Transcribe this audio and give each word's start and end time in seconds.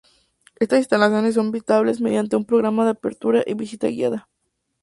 Estas 0.55 0.79
instalaciones 0.79 1.35
son 1.35 1.51
visitables 1.51 2.01
mediante 2.01 2.35
un 2.35 2.43
programa 2.43 2.85
de 2.85 2.89
apertura 2.89 3.43
y 3.45 3.53
visita 3.53 3.85
guiada. 3.85 4.27